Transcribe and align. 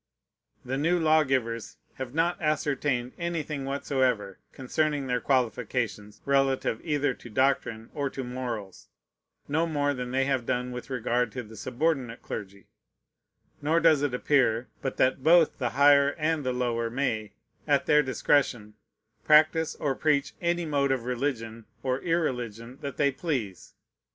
The 0.65 0.79
new 0.79 0.97
lawgivers 0.97 1.77
have 1.99 2.11
not 2.11 2.41
ascertained 2.41 3.13
anything 3.19 3.65
whatsoever 3.65 4.39
concerning 4.51 5.05
their 5.05 5.21
qualifications, 5.21 6.23
relative 6.25 6.81
either 6.83 7.13
to 7.13 7.29
doctrine 7.29 7.91
or 7.93 8.09
to 8.09 8.23
morals, 8.23 8.89
no 9.47 9.67
more 9.67 9.93
than 9.93 10.09
they 10.09 10.25
have 10.25 10.47
done 10.47 10.71
with 10.71 10.89
regard 10.89 11.31
to 11.33 11.43
the 11.43 11.55
subordinate 11.55 12.23
clergy; 12.23 12.65
nor 13.61 13.79
does 13.79 14.01
it 14.01 14.15
appear 14.15 14.69
but 14.81 14.97
that 14.97 15.23
both 15.23 15.59
the 15.59 15.69
higher 15.69 16.15
and 16.17 16.43
the 16.43 16.51
lower 16.51 16.89
may, 16.89 17.33
at 17.67 17.85
their 17.85 18.01
discretion, 18.01 18.73
practise 19.23 19.75
or 19.75 19.93
preach 19.93 20.33
any 20.41 20.65
mode 20.65 20.91
of 20.91 21.05
religion 21.05 21.65
or 21.83 21.99
irreligion 22.01 22.79
that 22.81 22.97
they 22.97 23.11
please. 23.11 23.75